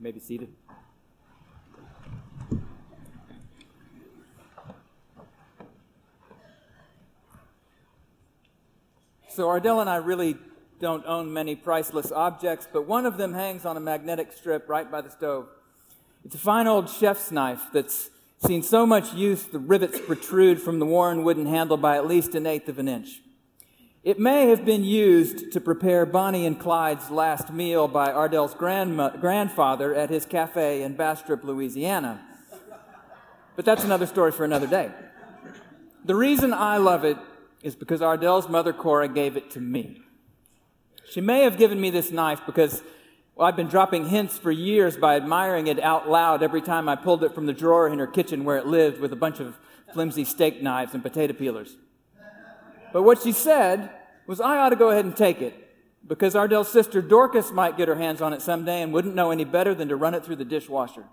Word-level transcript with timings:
You 0.00 0.04
may 0.04 0.12
be 0.12 0.20
seated. 0.20 0.48
So, 9.28 9.46
Ardell 9.50 9.80
and 9.80 9.90
I 9.90 9.96
really 9.96 10.38
don't 10.80 11.04
own 11.04 11.30
many 11.34 11.54
priceless 11.54 12.10
objects, 12.12 12.66
but 12.72 12.86
one 12.86 13.04
of 13.04 13.18
them 13.18 13.34
hangs 13.34 13.66
on 13.66 13.76
a 13.76 13.80
magnetic 13.80 14.32
strip 14.32 14.70
right 14.70 14.90
by 14.90 15.02
the 15.02 15.10
stove. 15.10 15.48
It's 16.24 16.34
a 16.34 16.38
fine 16.38 16.66
old 16.66 16.88
chef's 16.88 17.30
knife 17.30 17.64
that's 17.70 18.08
seen 18.46 18.62
so 18.62 18.86
much 18.86 19.12
use 19.12 19.42
the 19.42 19.58
rivets 19.58 20.00
protrude 20.00 20.62
from 20.62 20.78
the 20.78 20.86
worn 20.86 21.24
wooden 21.24 21.44
handle 21.44 21.76
by 21.76 21.96
at 21.96 22.06
least 22.06 22.34
an 22.34 22.46
eighth 22.46 22.70
of 22.70 22.78
an 22.78 22.88
inch. 22.88 23.20
It 24.02 24.18
may 24.18 24.48
have 24.48 24.64
been 24.64 24.82
used 24.82 25.52
to 25.52 25.60
prepare 25.60 26.06
Bonnie 26.06 26.46
and 26.46 26.58
Clyde's 26.58 27.10
last 27.10 27.52
meal 27.52 27.86
by 27.86 28.10
Ardell's 28.10 28.54
grandfather 28.54 29.94
at 29.94 30.08
his 30.08 30.24
cafe 30.24 30.82
in 30.82 30.96
Bastrop, 30.96 31.44
Louisiana. 31.44 32.26
But 33.56 33.66
that's 33.66 33.84
another 33.84 34.06
story 34.06 34.32
for 34.32 34.42
another 34.42 34.66
day. 34.66 34.90
The 36.06 36.14
reason 36.14 36.54
I 36.54 36.78
love 36.78 37.04
it 37.04 37.18
is 37.62 37.76
because 37.76 38.00
Ardell's 38.00 38.48
mother 38.48 38.72
Cora 38.72 39.06
gave 39.06 39.36
it 39.36 39.50
to 39.50 39.60
me. 39.60 40.00
She 41.10 41.20
may 41.20 41.42
have 41.42 41.58
given 41.58 41.78
me 41.78 41.90
this 41.90 42.10
knife 42.10 42.40
because 42.46 42.82
well, 43.34 43.48
I've 43.48 43.56
been 43.56 43.68
dropping 43.68 44.08
hints 44.08 44.38
for 44.38 44.50
years 44.50 44.96
by 44.96 45.16
admiring 45.16 45.66
it 45.66 45.78
out 45.78 46.08
loud 46.08 46.42
every 46.42 46.62
time 46.62 46.88
I 46.88 46.96
pulled 46.96 47.22
it 47.22 47.34
from 47.34 47.44
the 47.44 47.52
drawer 47.52 47.86
in 47.86 47.98
her 47.98 48.06
kitchen 48.06 48.44
where 48.44 48.56
it 48.56 48.64
lived 48.64 48.98
with 48.98 49.12
a 49.12 49.16
bunch 49.16 49.40
of 49.40 49.58
flimsy 49.92 50.24
steak 50.24 50.62
knives 50.62 50.94
and 50.94 51.02
potato 51.02 51.34
peelers. 51.34 51.76
But 52.92 53.02
what 53.02 53.22
she 53.22 53.32
said 53.32 53.90
was, 54.26 54.40
I 54.40 54.58
ought 54.58 54.70
to 54.70 54.76
go 54.76 54.90
ahead 54.90 55.04
and 55.04 55.16
take 55.16 55.42
it 55.42 55.68
because 56.06 56.34
Ardell's 56.34 56.70
sister 56.70 57.02
Dorcas 57.02 57.52
might 57.52 57.76
get 57.76 57.88
her 57.88 57.94
hands 57.94 58.22
on 58.22 58.32
it 58.32 58.42
someday 58.42 58.82
and 58.82 58.92
wouldn't 58.92 59.14
know 59.14 59.30
any 59.30 59.44
better 59.44 59.74
than 59.74 59.88
to 59.88 59.96
run 59.96 60.14
it 60.14 60.24
through 60.24 60.36
the 60.36 60.44
dishwasher. 60.44 61.04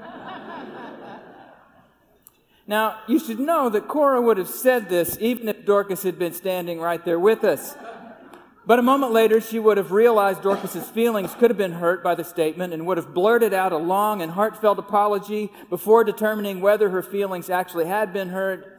now, 2.66 2.98
you 3.06 3.18
should 3.18 3.40
know 3.40 3.68
that 3.68 3.88
Cora 3.88 4.22
would 4.22 4.38
have 4.38 4.48
said 4.48 4.88
this 4.88 5.18
even 5.20 5.48
if 5.48 5.64
Dorcas 5.64 6.02
had 6.02 6.18
been 6.18 6.32
standing 6.32 6.80
right 6.80 7.04
there 7.04 7.18
with 7.18 7.44
us. 7.44 7.76
But 8.64 8.78
a 8.78 8.82
moment 8.82 9.12
later, 9.12 9.40
she 9.40 9.58
would 9.58 9.78
have 9.78 9.92
realized 9.92 10.42
Dorcas's 10.42 10.90
feelings 10.90 11.34
could 11.34 11.48
have 11.48 11.56
been 11.56 11.72
hurt 11.72 12.02
by 12.02 12.14
the 12.14 12.24
statement 12.24 12.74
and 12.74 12.86
would 12.86 12.98
have 12.98 13.14
blurted 13.14 13.54
out 13.54 13.72
a 13.72 13.78
long 13.78 14.20
and 14.20 14.32
heartfelt 14.32 14.78
apology 14.78 15.50
before 15.70 16.04
determining 16.04 16.60
whether 16.60 16.90
her 16.90 17.02
feelings 17.02 17.48
actually 17.48 17.86
had 17.86 18.12
been 18.12 18.28
hurt 18.28 18.77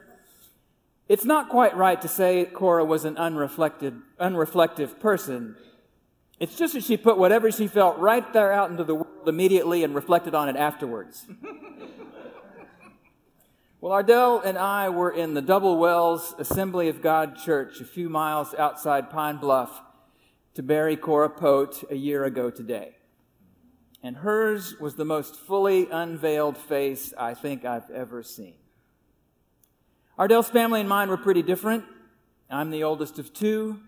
it's 1.10 1.26
not 1.26 1.50
quite 1.50 1.76
right 1.76 2.00
to 2.04 2.08
say 2.08 2.46
Cora 2.46 2.86
was 2.86 3.04
an 3.04 3.16
unreflective, 3.16 4.00
unreflective 4.20 5.00
person. 5.00 5.56
It's 6.40 6.56
just 6.56 6.76
that 6.76 6.84
she 6.84 6.98
put 6.98 7.18
whatever 7.18 7.52
she 7.52 7.68
felt 7.68 7.98
right 7.98 8.32
there 8.32 8.54
out 8.54 8.70
into 8.70 8.84
the 8.84 8.94
world 8.94 9.28
immediately 9.28 9.84
and 9.84 9.96
reflected 9.96 10.36
on 10.36 10.50
it 10.50 10.56
afterwards. 10.56 11.26
well, 13.82 13.92
Ardell 13.92 14.40
and 14.40 14.56
I 14.56 14.90
were 14.90 15.10
in 15.10 15.34
the 15.34 15.42
Double 15.42 15.78
Wells 15.78 16.36
Assembly 16.38 16.90
of 16.90 17.02
God 17.02 17.38
Church 17.38 17.82
a 17.82 17.86
few 17.86 18.08
miles 18.08 18.54
outside 18.54 19.10
Pine 19.10 19.38
Bluff 19.38 19.82
to 20.54 20.62
bury 20.62 20.96
Cora 20.96 21.30
Pote 21.30 21.84
a 21.90 21.96
year 21.96 22.24
ago 22.24 22.52
today. 22.52 22.98
And 24.04 24.18
hers 24.18 24.80
was 24.80 24.96
the 24.96 25.06
most 25.06 25.36
fully 25.36 25.90
unveiled 25.90 26.58
face 26.58 27.14
I 27.18 27.34
think 27.34 27.66
I've 27.66 27.90
ever 27.90 28.22
seen. 28.22 28.54
Ardell's 30.20 30.50
family 30.50 30.82
and 30.82 30.90
mine 30.90 31.08
were 31.08 31.16
pretty 31.16 31.42
different. 31.42 31.86
I'm 32.50 32.72
the 32.72 32.84
oldest 32.84 33.20
of 33.20 33.34
two. 33.34 33.80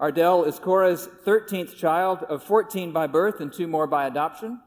Ardell 0.00 0.44
is 0.44 0.58
Cora's 0.58 1.10
13th 1.26 1.76
child 1.76 2.22
of 2.22 2.42
14 2.42 2.90
by 2.90 3.06
birth 3.06 3.38
and 3.38 3.52
two 3.52 3.68
more 3.68 3.86
by 3.86 4.06
adoption. 4.06 4.62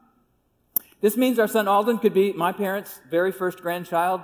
This 1.00 1.16
means 1.16 1.40
our 1.40 1.48
son 1.48 1.66
Alden 1.66 1.98
could 1.98 2.14
be 2.14 2.32
my 2.32 2.52
parents' 2.52 3.00
very 3.10 3.32
first 3.32 3.58
grandchild 3.62 4.20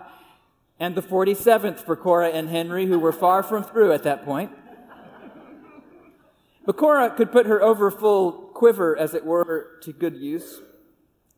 and 0.78 0.94
the 0.94 1.02
47th 1.02 1.80
for 1.80 1.96
Cora 1.96 2.28
and 2.28 2.48
Henry, 2.48 2.86
who 2.86 3.00
were 3.00 3.12
far 3.12 3.42
from 3.42 3.64
through 3.64 3.92
at 3.92 4.04
that 4.04 4.24
point. 4.24 4.52
But 6.64 6.76
Cora 6.76 7.10
could 7.10 7.32
put 7.32 7.46
her 7.46 7.60
overfull 7.60 8.30
quiver, 8.54 8.96
as 8.96 9.14
it 9.14 9.24
were, 9.24 9.80
to 9.82 9.92
good 9.92 10.16
use. 10.16 10.60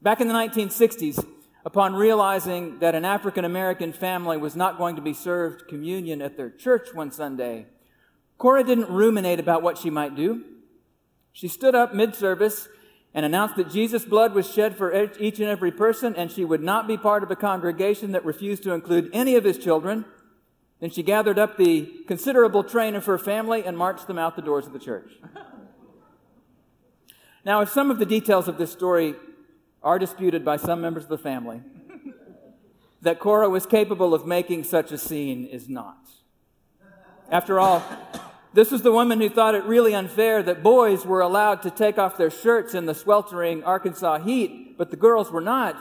Back 0.03 0.21
in 0.21 0.29
the 0.29 0.35
1960s, 0.35 1.27
upon 1.67 1.97
realizing 1.97 2.79
that 2.79 2.95
an 2.95 3.05
African 3.05 3.45
American 3.45 3.93
family 3.93 4.37
was 4.37 4.55
not 4.55 4.79
going 4.79 4.95
to 4.95 5.03
be 5.03 5.13
served 5.13 5.67
communion 5.67 6.23
at 6.23 6.37
their 6.37 6.49
church 6.49 6.95
one 6.95 7.11
Sunday, 7.11 7.67
Cora 8.39 8.63
didn't 8.63 8.89
ruminate 8.89 9.41
about 9.41 9.63
what 9.63 9.77
she 9.77 9.91
might 9.91 10.15
do. 10.15 10.45
She 11.33 11.49
stood 11.49 11.75
up 11.75 11.93
mid 11.93 12.15
service 12.15 12.69
and 13.13 13.27
announced 13.27 13.57
that 13.57 13.69
Jesus' 13.69 14.05
blood 14.05 14.33
was 14.33 14.49
shed 14.49 14.77
for 14.77 15.11
each 15.19 15.41
and 15.41 15.49
every 15.49 15.73
person, 15.73 16.15
and 16.15 16.31
she 16.31 16.45
would 16.45 16.63
not 16.63 16.87
be 16.87 16.97
part 16.97 17.25
of 17.25 17.33
a 17.33 17.37
congregation 17.37 18.13
that 18.13 18.25
refused 18.25 18.63
to 18.63 18.73
include 18.73 19.11
any 19.13 19.35
of 19.35 19.43
his 19.43 19.59
children. 19.59 20.05
Then 20.81 20.91
she 20.91 21.03
gathered 21.03 21.39
up 21.39 21.57
the 21.57 21.91
considerable 22.07 22.63
train 22.63 22.95
of 22.95 23.07
her 23.07 23.19
family 23.19 23.65
and 23.65 23.77
marched 23.77 24.07
them 24.07 24.19
out 24.19 24.37
the 24.37 24.43
doors 24.43 24.67
of 24.67 24.73
the 24.73 24.79
church. 24.79 25.11
now, 27.45 27.61
if 27.63 27.71
some 27.71 27.91
of 27.91 27.99
the 27.99 28.07
details 28.07 28.47
of 28.47 28.57
this 28.57 28.71
story 28.71 29.17
are 29.87 30.01
disputed 30.01 30.45
by 30.45 30.57
some 30.57 30.81
members 30.81 31.05
of 31.05 31.09
the 31.09 31.17
family. 31.17 31.61
that 33.03 33.21
Cora 33.21 33.49
was 33.49 33.67
capable 33.67 34.15
of 34.15 34.27
making 34.27 34.65
such 34.65 34.91
a 34.91 34.99
scene 34.99 35.47
is 35.47 35.69
not. 35.69 36.09
After 37.31 37.61
all, 37.61 37.85
this 38.53 38.73
was 38.73 38.83
the 38.83 38.91
woman 38.91 39.21
who 39.21 39.29
thought 39.29 39.55
it 39.55 39.63
really 39.63 39.95
unfair 39.95 40.43
that 40.43 40.61
boys 40.61 41.07
were 41.07 41.21
allowed 41.21 41.63
to 41.63 41.71
take 41.71 41.99
off 41.99 42.17
their 42.17 42.31
shirts 42.31 42.75
in 42.75 42.87
the 42.87 42.95
sweltering 42.97 43.63
Arkansas 43.63 44.19
heat, 44.19 44.77
but 44.77 44.91
the 44.91 44.97
girls 44.97 45.31
were 45.31 45.41
not. 45.41 45.77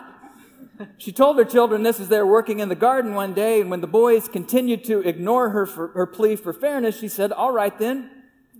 She 0.99 1.11
told 1.11 1.39
her 1.39 1.45
children 1.45 1.81
this 1.81 1.99
as 1.99 2.07
they 2.07 2.19
were 2.19 2.27
working 2.27 2.59
in 2.59 2.69
the 2.69 2.75
garden 2.75 3.15
one 3.15 3.33
day, 3.33 3.59
and 3.59 3.71
when 3.71 3.81
the 3.81 3.87
boys 3.87 4.27
continued 4.27 4.83
to 4.83 4.99
ignore 4.99 5.49
her, 5.49 5.65
for, 5.65 5.87
her 5.89 6.05
plea 6.05 6.35
for 6.35 6.53
fairness, 6.53 6.99
she 6.99 7.07
said, 7.07 7.31
All 7.31 7.51
right 7.51 7.75
then, 7.79 8.11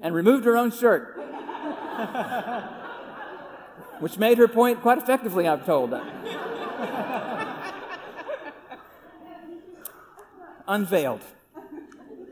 and 0.02 0.16
removed 0.16 0.46
her 0.46 0.58
own 0.58 0.72
shirt 0.72 1.22
which 4.00 4.18
made 4.18 4.38
her 4.38 4.48
point 4.48 4.82
quite 4.82 4.98
effectively, 4.98 5.48
I'm 5.48 5.62
told. 5.62 5.94
Unveiled. 10.68 11.22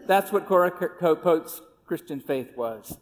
That's 0.07 0.31
what 0.31 0.47
Cora 0.47 0.72
Pote's 0.72 1.62
Christian 1.85 2.19
faith 2.19 2.57
was. 2.57 2.97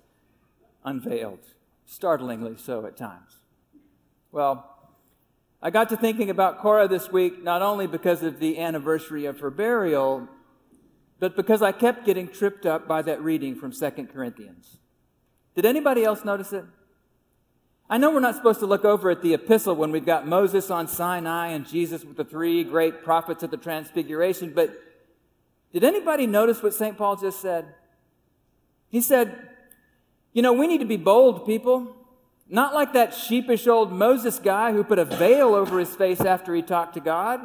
Unveiled. 0.83 1.39
Startlingly 1.85 2.57
so 2.57 2.85
at 2.85 2.97
times. 2.97 3.37
Well, 4.31 4.67
I 5.61 5.69
got 5.69 5.89
to 5.89 5.97
thinking 5.97 6.29
about 6.29 6.59
Cora 6.59 6.87
this 6.87 7.11
week 7.11 7.43
not 7.43 7.61
only 7.61 7.87
because 7.87 8.23
of 8.23 8.39
the 8.39 8.59
anniversary 8.59 9.25
of 9.25 9.39
her 9.39 9.49
burial, 9.49 10.27
but 11.19 11.35
because 11.35 11.61
I 11.61 11.71
kept 11.71 12.05
getting 12.05 12.27
tripped 12.27 12.65
up 12.65 12.87
by 12.87 13.01
that 13.03 13.21
reading 13.21 13.55
from 13.55 13.71
2 13.71 13.91
Corinthians. 14.11 14.77
Did 15.55 15.65
anybody 15.65 16.03
else 16.03 16.25
notice 16.25 16.51
it? 16.51 16.65
I 17.91 17.97
know 17.97 18.09
we're 18.09 18.21
not 18.21 18.37
supposed 18.37 18.61
to 18.61 18.65
look 18.65 18.85
over 18.85 19.09
at 19.09 19.21
the 19.21 19.33
epistle 19.33 19.75
when 19.75 19.91
we've 19.91 20.05
got 20.05 20.25
Moses 20.25 20.71
on 20.71 20.87
Sinai 20.87 21.49
and 21.49 21.67
Jesus 21.67 22.05
with 22.05 22.15
the 22.15 22.23
three 22.23 22.63
great 22.63 23.03
prophets 23.03 23.43
at 23.43 23.51
the 23.51 23.57
Transfiguration, 23.57 24.53
but 24.55 24.73
did 25.73 25.83
anybody 25.83 26.25
notice 26.25 26.63
what 26.63 26.73
St. 26.73 26.97
Paul 26.97 27.17
just 27.17 27.41
said? 27.41 27.65
He 28.87 29.01
said, 29.01 29.49
You 30.31 30.41
know, 30.41 30.53
we 30.53 30.67
need 30.67 30.77
to 30.77 30.85
be 30.85 30.95
bold 30.95 31.45
people, 31.45 31.93
not 32.47 32.73
like 32.73 32.93
that 32.93 33.13
sheepish 33.13 33.67
old 33.67 33.91
Moses 33.91 34.39
guy 34.39 34.71
who 34.71 34.85
put 34.85 34.97
a 34.97 35.03
veil 35.03 35.53
over 35.53 35.77
his 35.77 35.93
face 35.93 36.21
after 36.21 36.55
he 36.55 36.61
talked 36.61 36.93
to 36.93 37.01
God. 37.01 37.41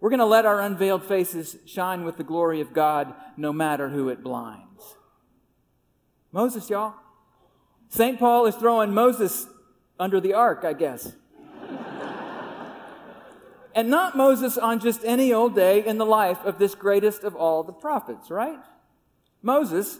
We're 0.00 0.10
going 0.10 0.18
to 0.18 0.26
let 0.26 0.44
our 0.44 0.60
unveiled 0.60 1.04
faces 1.04 1.56
shine 1.64 2.04
with 2.04 2.18
the 2.18 2.24
glory 2.24 2.60
of 2.60 2.74
God 2.74 3.14
no 3.38 3.54
matter 3.54 3.88
who 3.88 4.10
it 4.10 4.22
blinds. 4.22 4.96
Moses, 6.30 6.68
y'all. 6.68 6.94
St. 7.90 8.20
Paul 8.20 8.46
is 8.46 8.54
throwing 8.54 8.94
Moses 8.94 9.48
under 9.98 10.20
the 10.20 10.32
ark, 10.32 10.60
I 10.62 10.74
guess. 10.74 11.12
and 13.74 13.90
not 13.90 14.16
Moses 14.16 14.56
on 14.56 14.78
just 14.78 15.04
any 15.04 15.32
old 15.32 15.56
day 15.56 15.84
in 15.84 15.98
the 15.98 16.06
life 16.06 16.44
of 16.44 16.58
this 16.58 16.76
greatest 16.76 17.24
of 17.24 17.34
all 17.34 17.64
the 17.64 17.72
prophets, 17.72 18.30
right? 18.30 18.60
Moses, 19.42 19.98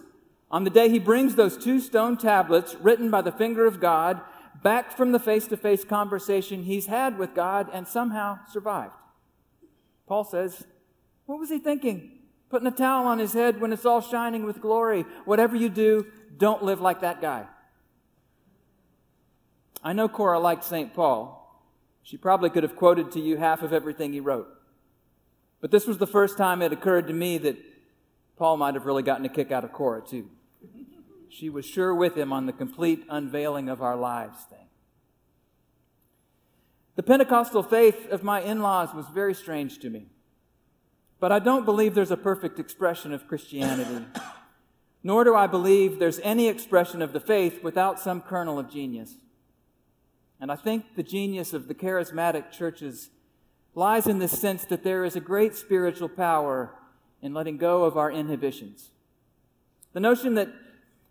on 0.53 0.62
the 0.62 0.70
day 0.70 0.88
he 0.88 1.00
brings 1.00 1.35
those 1.35 1.56
two 1.56 1.81
stone 1.81 2.17
tablets 2.17 2.76
written 2.76 3.11
by 3.11 3.23
the 3.23 3.32
finger 3.32 3.67
of 3.67 3.81
God 3.81 4.20
back 4.62 4.97
from 4.97 5.11
the 5.11 5.19
face 5.19 5.49
to 5.49 5.56
face 5.56 5.85
conversation 5.85 6.62
he's 6.62 6.87
had 6.87 7.19
with 7.19 7.35
God 7.35 7.69
and 7.73 7.88
somehow 7.88 8.38
survived. 8.53 8.94
Paul 10.06 10.23
says, 10.23 10.65
What 11.26 11.41
was 11.41 11.50
he 11.50 11.59
thinking? 11.59 12.19
Putting 12.50 12.69
a 12.69 12.73
towel 12.73 13.09
on 13.09 13.19
his 13.19 13.32
head 13.32 13.61
when 13.61 13.73
it's 13.73 13.87
all 13.87 14.00
shining 14.00 14.44
with 14.44 14.61
glory. 14.61 15.06
Whatever 15.25 15.56
you 15.56 15.69
do, 15.69 16.06
don't 16.37 16.62
live 16.62 16.81
like 16.81 17.00
that 17.00 17.20
guy. 17.20 17.47
I 19.82 19.93
know 19.93 20.09
Cora 20.09 20.38
liked 20.38 20.65
St. 20.65 20.93
Paul. 20.94 21.37
She 22.03 22.17
probably 22.17 22.50
could 22.50 22.62
have 22.62 22.77
quoted 22.77 23.12
to 23.12 23.21
you 23.21 23.37
half 23.37 23.62
of 23.62 23.73
everything 23.73 24.12
he 24.12 24.21
wrote. 24.21 24.49
But 25.61 25.71
this 25.71 25.87
was 25.87 25.99
the 25.99 26.06
first 26.06 26.38
time 26.38 26.62
it 26.62 26.73
occurred 26.73 27.06
to 27.09 27.12
me 27.12 27.38
that 27.38 27.56
Paul 28.37 28.56
might 28.56 28.75
have 28.75 28.87
really 28.87 29.03
gotten 29.03 29.27
a 29.27 29.29
kick 29.29 29.53
out 29.53 29.65
of 29.65 29.73
Cora, 29.73 30.03
too. 30.03 30.29
She 31.29 31.49
was 31.49 31.65
sure 31.65 31.94
with 31.94 32.17
him 32.17 32.32
on 32.32 32.47
the 32.47 32.53
complete 32.53 33.05
unveiling 33.09 33.69
of 33.69 33.82
our 33.82 33.97
lives 33.97 34.43
thing. 34.44 34.59
The 36.97 37.03
Pentecostal 37.03 37.62
faith 37.62 38.09
of 38.11 38.23
my 38.23 38.41
in 38.41 38.61
laws 38.62 38.93
was 38.94 39.06
very 39.15 39.35
strange 39.35 39.79
to 39.81 39.91
me. 39.91 40.06
But 41.21 41.32
I 41.32 41.38
don't 41.38 41.65
believe 41.65 41.94
there's 41.94 42.11
a 42.11 42.17
perfect 42.17 42.59
expression 42.59 43.12
of 43.12 43.29
Christianity, 43.29 44.06
nor 45.03 45.23
do 45.23 45.35
I 45.35 45.47
believe 45.47 45.99
there's 45.99 46.19
any 46.21 46.49
expression 46.49 47.03
of 47.03 47.12
the 47.12 47.21
faith 47.21 47.62
without 47.62 48.00
some 48.00 48.23
kernel 48.23 48.59
of 48.59 48.71
genius. 48.71 49.15
And 50.41 50.51
I 50.51 50.57
think 50.57 50.97
the 50.97 51.03
genius 51.03 51.53
of 51.53 51.69
the 51.69 51.75
charismatic 51.75 52.51
churches 52.51 53.11
lies 53.75 54.07
in 54.07 54.19
this 54.19 54.39
sense 54.39 54.65
that 54.65 54.83
there 54.83 55.05
is 55.05 55.15
a 55.15 55.21
great 55.21 55.55
spiritual 55.55 56.09
power 56.09 56.75
in 57.23 57.35
letting 57.35 57.59
go 57.59 57.85
of 57.85 57.97
our 57.97 58.11
inhibitions. 58.11 58.91
The 59.93 60.01
notion 60.01 60.35
that 60.35 60.49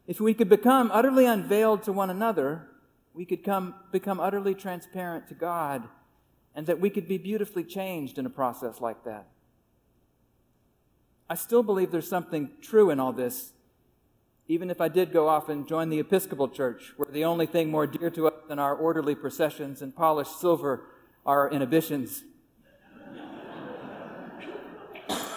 if 0.07 0.19
we 0.19 0.33
could 0.33 0.49
become 0.49 0.89
utterly 0.91 1.25
unveiled 1.25 1.83
to 1.83 1.93
one 1.93 2.09
another, 2.09 2.67
we 3.13 3.25
could 3.25 3.43
come, 3.43 3.75
become 3.91 4.19
utterly 4.19 4.55
transparent 4.55 5.27
to 5.27 5.35
God, 5.35 5.87
and 6.55 6.65
that 6.65 6.79
we 6.79 6.89
could 6.89 7.07
be 7.07 7.17
beautifully 7.17 7.63
changed 7.63 8.17
in 8.17 8.25
a 8.25 8.29
process 8.29 8.81
like 8.81 9.03
that. 9.03 9.27
I 11.29 11.35
still 11.35 11.61
believe 11.61 11.91
there's 11.91 12.09
something 12.09 12.49
true 12.61 12.89
in 12.89 12.99
all 12.99 13.13
this, 13.13 13.53
even 14.49 14.71
if 14.71 14.81
I 14.81 14.87
did 14.87 15.13
go 15.13 15.27
off 15.27 15.47
and 15.47 15.67
join 15.67 15.89
the 15.89 15.99
Episcopal 15.99 16.49
Church, 16.49 16.93
where 16.97 17.11
the 17.11 17.23
only 17.23 17.45
thing 17.45 17.69
more 17.69 17.85
dear 17.85 18.09
to 18.09 18.27
us 18.27 18.33
than 18.47 18.57
our 18.57 18.75
orderly 18.75 19.13
processions 19.13 19.83
and 19.83 19.95
polished 19.95 20.39
silver 20.41 20.87
are 21.23 21.41
our 21.41 21.51
inhibitions. 21.51 22.23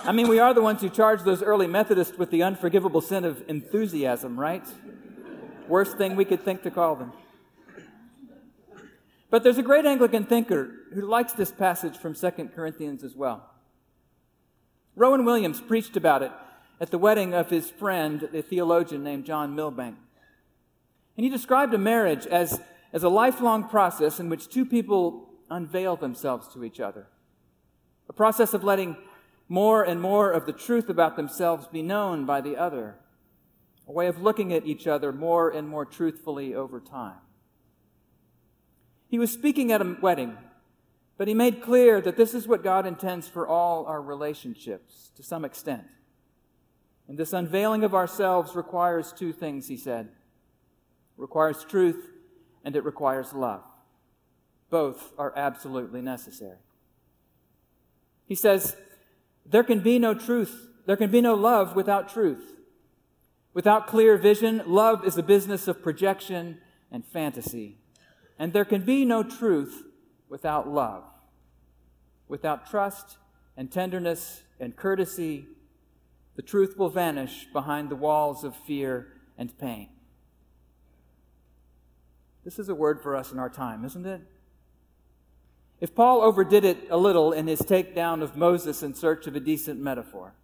I 0.04 0.12
mean, 0.12 0.28
we 0.28 0.38
are 0.38 0.54
the 0.54 0.62
ones 0.62 0.80
who 0.80 0.88
charged 0.88 1.26
those 1.26 1.42
early 1.42 1.66
Methodists 1.66 2.16
with 2.16 2.30
the 2.30 2.42
unforgivable 2.42 3.02
sin 3.02 3.26
of 3.26 3.44
enthusiasm, 3.48 4.40
right? 4.40 4.66
Worst 5.68 5.98
thing 5.98 6.16
we 6.16 6.24
could 6.24 6.42
think 6.42 6.62
to 6.62 6.70
call 6.70 6.96
them. 6.96 7.12
But 9.28 9.42
there's 9.42 9.58
a 9.58 9.62
great 9.62 9.84
Anglican 9.84 10.24
thinker 10.24 10.70
who 10.94 11.02
likes 11.02 11.34
this 11.34 11.52
passage 11.52 11.98
from 11.98 12.14
2 12.14 12.50
Corinthians 12.54 13.04
as 13.04 13.14
well. 13.14 13.50
Rowan 14.96 15.26
Williams 15.26 15.60
preached 15.60 15.98
about 15.98 16.22
it 16.22 16.32
at 16.82 16.90
the 16.90 16.98
wedding 16.98 17.32
of 17.32 17.48
his 17.48 17.70
friend, 17.70 18.28
a 18.34 18.42
theologian 18.42 19.04
named 19.04 19.24
John 19.24 19.54
Milbank. 19.54 19.96
And 21.16 21.22
he 21.22 21.30
described 21.30 21.72
a 21.74 21.78
marriage 21.78 22.26
as, 22.26 22.60
as 22.92 23.04
a 23.04 23.08
lifelong 23.08 23.68
process 23.68 24.18
in 24.18 24.28
which 24.28 24.48
two 24.48 24.66
people 24.66 25.28
unveil 25.48 25.94
themselves 25.94 26.52
to 26.52 26.64
each 26.64 26.80
other. 26.80 27.06
A 28.08 28.12
process 28.12 28.52
of 28.52 28.64
letting 28.64 28.96
more 29.48 29.84
and 29.84 30.00
more 30.00 30.32
of 30.32 30.44
the 30.44 30.52
truth 30.52 30.88
about 30.88 31.14
themselves 31.14 31.68
be 31.68 31.82
known 31.82 32.26
by 32.26 32.40
the 32.40 32.56
other, 32.56 32.96
a 33.86 33.92
way 33.92 34.08
of 34.08 34.20
looking 34.20 34.52
at 34.52 34.66
each 34.66 34.88
other 34.88 35.12
more 35.12 35.50
and 35.50 35.68
more 35.68 35.84
truthfully 35.84 36.52
over 36.52 36.80
time. 36.80 37.18
He 39.06 39.20
was 39.20 39.30
speaking 39.30 39.70
at 39.70 39.80
a 39.80 39.96
wedding, 40.02 40.36
but 41.16 41.28
he 41.28 41.34
made 41.34 41.62
clear 41.62 42.00
that 42.00 42.16
this 42.16 42.34
is 42.34 42.48
what 42.48 42.64
God 42.64 42.86
intends 42.86 43.28
for 43.28 43.46
all 43.46 43.86
our 43.86 44.02
relationships 44.02 45.12
to 45.14 45.22
some 45.22 45.44
extent. 45.44 45.84
And 47.12 47.18
this 47.18 47.34
unveiling 47.34 47.84
of 47.84 47.92
ourselves 47.92 48.56
requires 48.56 49.12
two 49.12 49.34
things, 49.34 49.68
he 49.68 49.76
said 49.76 50.06
it 50.06 50.12
requires 51.18 51.62
truth 51.62 52.08
and 52.64 52.74
it 52.74 52.86
requires 52.86 53.34
love. 53.34 53.62
Both 54.70 55.12
are 55.18 55.30
absolutely 55.36 56.00
necessary. 56.00 56.56
He 58.24 58.34
says, 58.34 58.76
there 59.44 59.62
can 59.62 59.80
be 59.80 59.98
no 59.98 60.14
truth, 60.14 60.68
there 60.86 60.96
can 60.96 61.10
be 61.10 61.20
no 61.20 61.34
love 61.34 61.76
without 61.76 62.08
truth. 62.08 62.54
Without 63.52 63.86
clear 63.86 64.16
vision, 64.16 64.62
love 64.64 65.04
is 65.04 65.18
a 65.18 65.22
business 65.22 65.68
of 65.68 65.82
projection 65.82 66.62
and 66.90 67.04
fantasy. 67.04 67.76
And 68.38 68.54
there 68.54 68.64
can 68.64 68.86
be 68.86 69.04
no 69.04 69.22
truth 69.22 69.82
without 70.30 70.66
love. 70.66 71.04
Without 72.26 72.70
trust 72.70 73.18
and 73.54 73.70
tenderness 73.70 74.44
and 74.58 74.74
courtesy, 74.74 75.48
the 76.36 76.42
truth 76.42 76.76
will 76.76 76.88
vanish 76.88 77.46
behind 77.52 77.90
the 77.90 77.96
walls 77.96 78.44
of 78.44 78.56
fear 78.56 79.08
and 79.36 79.56
pain. 79.58 79.88
This 82.44 82.58
is 82.58 82.68
a 82.68 82.74
word 82.74 83.02
for 83.02 83.14
us 83.14 83.32
in 83.32 83.38
our 83.38 83.50
time, 83.50 83.84
isn't 83.84 84.06
it? 84.06 84.22
If 85.80 85.94
Paul 85.94 86.22
overdid 86.22 86.64
it 86.64 86.86
a 86.90 86.96
little 86.96 87.32
in 87.32 87.46
his 87.46 87.60
takedown 87.60 88.22
of 88.22 88.36
Moses 88.36 88.82
in 88.82 88.94
search 88.94 89.26
of 89.26 89.34
a 89.36 89.40
decent 89.40 89.80
metaphor, 89.80 90.34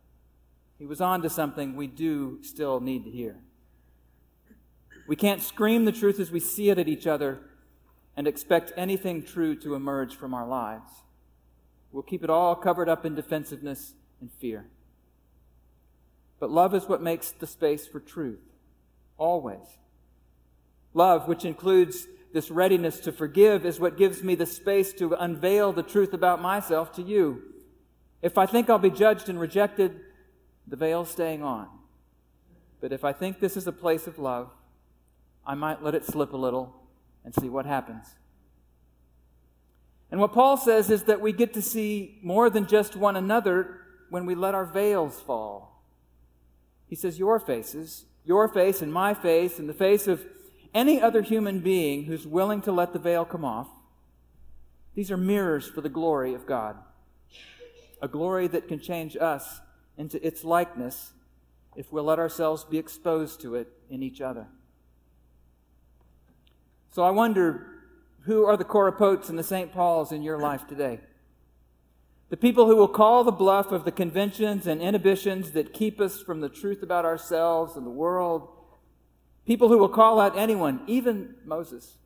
he 0.79 0.87
was 0.87 1.00
on 1.00 1.23
to 1.23 1.31
something 1.31 1.75
we 1.75 1.87
do 1.87 2.38
still 2.43 2.81
need 2.81 3.05
to 3.05 3.11
hear. 3.11 3.37
We 5.08 5.17
can't 5.17 5.43
scream 5.43 5.85
the 5.85 5.93
truth 5.93 6.20
as 6.20 6.31
we 6.31 6.40
see 6.40 6.70
it 6.70 6.79
at 6.79 6.88
each 6.88 7.06
other 7.06 7.40
and 8.17 8.26
expect 8.26 8.73
anything 8.76 9.23
true 9.23 9.55
to 9.56 9.75
emerge 9.75 10.14
from 10.14 10.35
our 10.35 10.46
lives. 10.46 10.90
We'll 11.93 12.02
keep 12.02 12.23
it 12.23 12.31
all 12.31 12.55
covered 12.55 12.88
up 12.88 13.06
in 13.06 13.14
defensiveness 13.14 13.94
and 14.20 14.31
fear. 14.31 14.67
But 16.40 16.50
love 16.50 16.75
is 16.75 16.85
what 16.85 17.02
makes 17.02 17.32
the 17.32 17.46
space 17.46 17.87
for 17.87 18.00
truth, 18.00 18.40
always. 19.17 19.79
Love, 20.94 21.29
which 21.29 21.44
includes 21.44 22.06
this 22.32 22.50
readiness 22.50 23.00
to 23.00 23.12
forgive 23.12 23.64
is 23.64 23.81
what 23.81 23.96
gives 23.96 24.23
me 24.23 24.35
the 24.35 24.46
space 24.46 24.93
to 24.94 25.14
unveil 25.14 25.73
the 25.73 25.82
truth 25.82 26.12
about 26.12 26.40
myself 26.40 26.93
to 26.93 27.02
you. 27.02 27.43
If 28.23 28.37
I 28.37 28.46
think 28.46 28.69
I'll 28.69 28.79
be 28.79 28.90
judged 28.90 29.29
and 29.29 29.40
rejected, 29.40 30.00
the 30.67 30.76
veil's 30.76 31.11
staying 31.11 31.43
on. 31.43 31.69
But 32.81 32.93
if 32.93 33.05
I 33.05 33.12
think 33.12 33.40
this 33.40 33.56
is 33.56 33.67
a 33.67 33.73
place 33.73 34.06
of 34.06 34.19
love, 34.19 34.50
I 35.46 35.55
might 35.55 35.82
let 35.82 35.94
it 35.94 36.05
slip 36.05 36.32
a 36.32 36.37
little 36.37 36.75
and 37.25 37.35
see 37.35 37.49
what 37.49 37.67
happens. 37.67 38.06
And 40.11 40.20
what 40.20 40.32
Paul 40.32 40.56
says 40.56 40.90
is 40.90 41.05
that 41.05 41.20
we 41.20 41.32
get 41.32 41.55
to 41.55 41.62
see 41.62 42.19
more 42.23 42.49
than 42.50 42.67
just 42.67 42.96
one 42.96 43.17
another 43.17 43.81
when 44.11 44.26
we 44.26 44.35
let 44.35 44.55
our 44.55 44.64
veils 44.64 45.20
fall. 45.20 45.68
He 46.88 46.96
says, 46.96 47.19
Your 47.19 47.38
faces, 47.38 48.06
your 48.25 48.49
face 48.49 48.82
and 48.82 48.93
my 48.93 49.14
face, 49.14 49.58
and 49.58 49.69
the 49.69 49.75
face 49.75 50.06
of 50.06 50.25
any 50.75 51.00
other 51.00 51.23
human 51.23 51.61
being 51.61 52.05
who's 52.05 52.26
willing 52.26 52.61
to 52.62 52.73
let 52.73 52.93
the 52.93 52.99
veil 52.99 53.25
come 53.25 53.44
off, 53.44 53.69
these 54.94 55.11
are 55.11 55.17
mirrors 55.17 55.69
for 55.69 55.81
the 55.81 55.88
glory 55.88 56.35
of 56.35 56.46
God. 56.46 56.76
A 58.02 58.08
glory 58.08 58.49
that 58.49 58.69
can 58.69 58.81
change 58.81 59.17
us 59.17 59.61
into 59.96 60.25
its 60.26 60.44
likeness 60.44 61.12
if 61.76 61.93
we'll 61.93 62.05
let 62.05 62.19
ourselves 62.19 62.64
be 62.64 62.79
exposed 62.79 63.40
to 63.40 63.55
it 63.55 63.69
in 63.88 64.02
each 64.02 64.20
other. 64.20 64.46
So 66.90 67.05
I 67.05 67.11
wonder 67.11 67.67
who 68.23 68.44
are 68.44 68.56
the 68.56 68.64
Cora 68.64 68.93
Potes 68.93 69.29
and 69.29 69.38
the 69.38 69.44
St. 69.44 69.73
Pauls 69.73 70.11
in 70.12 70.23
your 70.23 70.38
life 70.38 70.67
today? 70.67 71.00
The 72.30 72.37
people 72.37 72.66
who 72.66 72.76
will 72.76 72.88
call 72.88 73.25
the 73.25 73.32
bluff 73.32 73.73
of 73.73 73.85
the 73.85 73.92
conventions 73.92 74.66
and 74.66 74.82
inhibitions 74.82 75.52
that 75.52 75.73
keep 75.73 76.00
us 76.00 76.20
from 76.20 76.40
the 76.40 76.49
truth 76.49 76.82
about 76.82 77.04
ourselves 77.04 77.76
and 77.76 77.87
the 77.87 77.90
world 77.90 78.49
People 79.49 79.68
who 79.68 79.78
will 79.78 79.88
call 79.88 80.20
out 80.20 80.37
anyone, 80.37 80.82
even 80.87 81.35
Moses, 81.42 81.97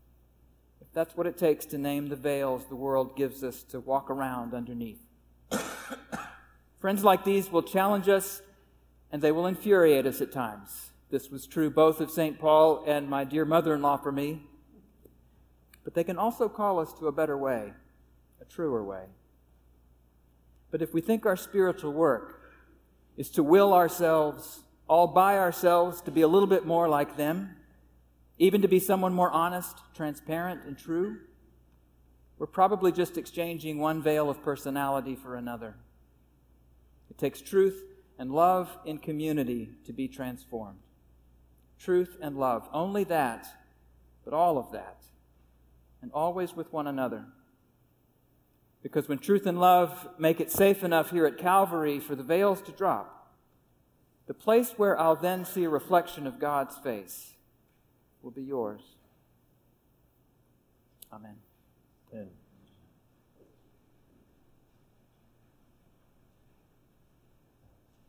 if 0.81 0.87
that's 0.93 1.17
what 1.17 1.27
it 1.27 1.37
takes 1.37 1.67
to 1.67 1.77
name 1.77 2.09
the 2.09 2.15
veils 2.15 2.67
the 2.67 2.77
world 2.77 3.17
gives 3.17 3.43
us 3.43 3.65
to 3.65 3.81
walk 3.81 4.11
around 4.11 4.55
underneath. 4.55 5.01
Friends 6.79 7.03
like 7.03 7.25
these 7.25 7.51
will 7.51 7.65
challenge 7.65 8.09
us 8.09 8.43
and 9.11 9.21
they 9.21 9.33
will 9.33 9.49
infuriate 9.49 10.07
us 10.07 10.21
at 10.21 10.31
times. 10.31 10.93
This 11.11 11.31
was 11.31 11.49
true 11.49 11.69
both 11.69 12.01
of 12.01 12.13
St. 12.13 12.39
Paul 12.39 12.85
and 12.87 13.11
my 13.11 13.25
dear 13.25 13.45
mother 13.45 13.75
in 13.75 13.83
law 13.83 13.97
for 13.97 14.13
me. 14.13 14.43
But 15.83 15.95
they 15.95 16.05
can 16.05 16.19
also 16.19 16.49
call 16.49 16.79
us 16.79 16.93
to 17.01 17.09
a 17.09 17.13
better 17.13 17.37
way, 17.37 17.73
a 18.41 18.45
truer 18.45 18.85
way. 18.85 19.07
But 20.73 20.83
if 20.83 20.93
we 20.93 21.01
think 21.01 21.25
our 21.25 21.37
spiritual 21.37 21.93
work 21.93 22.41
is 23.17 23.31
to 23.31 23.45
will 23.45 23.73
ourselves 23.73 24.65
all 24.89 25.07
by 25.07 25.39
ourselves 25.39 26.01
to 26.03 26.11
be 26.11 26.23
a 26.23 26.29
little 26.29 26.49
bit 26.49 26.67
more 26.67 26.89
like 26.89 27.17
them, 27.17 27.57
even 28.39 28.63
to 28.63 28.69
be 28.69 28.81
someone 28.81 29.13
more 29.13 29.31
honest, 29.31 29.79
transparent, 29.95 30.65
and 30.65 30.77
true, 30.77 31.19
we're 32.39 32.47
probably 32.47 32.91
just 32.91 33.17
exchanging 33.17 33.79
one 33.79 34.03
veil 34.03 34.29
of 34.29 34.43
personality 34.43 35.15
for 35.15 35.37
another. 35.37 35.77
It 37.11 37.19
takes 37.19 37.41
truth 37.41 37.85
and 38.19 38.33
love 38.33 38.77
in 38.85 38.99
community 38.99 39.69
to 39.85 39.93
be 39.93 40.09
transformed. 40.09 40.81
Truth 41.79 42.17
and 42.21 42.37
love. 42.37 42.69
Only 42.73 43.05
that, 43.05 43.47
but 44.25 44.35
all 44.35 44.59
of 44.59 44.73
that. 44.73 45.05
And 46.01 46.11
always 46.13 46.57
with 46.57 46.73
one 46.73 46.87
another. 46.87 47.27
Because 48.83 49.09
when 49.09 49.19
truth 49.19 49.47
and 49.47 49.61
love 49.61 50.09
make 50.19 50.41
it 50.41 50.51
safe 50.51 50.83
enough 50.83 51.11
here 51.11 51.27
at 51.27 51.39
Calvary 51.39 52.01
for 52.01 52.17
the 52.17 52.23
veils 52.23 52.61
to 52.63 52.73
drop, 52.73 53.33
the 54.27 54.35
place 54.35 54.73
where 54.77 54.99
I'll 54.99 55.17
then 55.17 55.45
see 55.45 55.65
a 55.65 55.69
reflection 55.69 56.27
of 56.27 56.39
God's 56.39 56.77
face 56.79 57.35
will 58.23 58.31
be 58.31 58.43
yours. 58.43 58.81
Amen. 61.13 61.37
Amen. 62.13 62.29